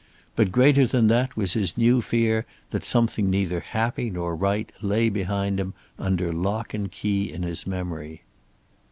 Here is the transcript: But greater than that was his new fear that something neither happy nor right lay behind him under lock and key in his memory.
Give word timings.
But 0.35 0.51
greater 0.51 0.87
than 0.87 1.09
that 1.09 1.37
was 1.37 1.53
his 1.53 1.77
new 1.77 2.01
fear 2.01 2.47
that 2.71 2.83
something 2.83 3.29
neither 3.29 3.59
happy 3.59 4.09
nor 4.09 4.35
right 4.35 4.71
lay 4.81 5.09
behind 5.09 5.59
him 5.59 5.75
under 5.99 6.33
lock 6.33 6.73
and 6.73 6.91
key 6.91 7.31
in 7.31 7.43
his 7.43 7.67
memory. 7.67 8.23